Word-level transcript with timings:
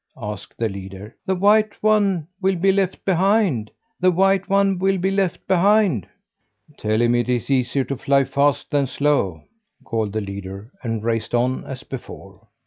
asked 0.17 0.57
the 0.57 0.67
leader. 0.67 1.15
"The 1.27 1.35
white 1.35 1.73
one 1.83 2.25
will 2.41 2.55
be 2.55 2.71
left 2.71 3.05
behind; 3.05 3.69
the 3.99 4.09
white 4.09 4.49
one 4.49 4.79
will 4.79 4.97
be 4.97 5.11
left 5.11 5.45
behind." 5.47 6.07
"Tell 6.75 6.99
him 6.99 7.13
it's 7.13 7.51
easier 7.51 7.83
to 7.83 7.95
fly 7.97 8.23
fast 8.23 8.71
than 8.71 8.87
slow!" 8.87 9.43
called 9.83 10.11
the 10.13 10.19
leader, 10.21 10.71
and 10.81 11.03
raced 11.03 11.35
on 11.35 11.63
as 11.65 11.83
before. 11.83 12.47